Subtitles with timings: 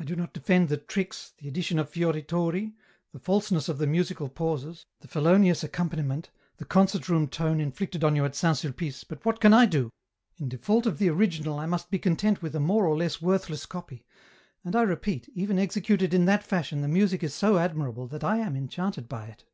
[0.00, 2.72] I do not defend the tricks, the addition of fiorituri,
[3.12, 8.16] the falseness of the musical pauses, the felonious accompaniment, the concert room tone inflicted on
[8.16, 9.90] you at Saint Sulpice, but what can I do?
[10.38, 13.66] in default of the original I must be content with a more or less worthless
[13.66, 14.06] copy,
[14.64, 18.38] and I repeat, even executed in that fashion the music is so admirable that I
[18.38, 19.44] am enchanted by it."